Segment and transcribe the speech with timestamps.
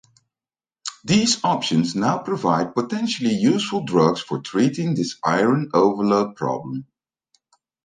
[1.03, 6.87] These options now provide potentially useful drugs for treating this iron overload problem.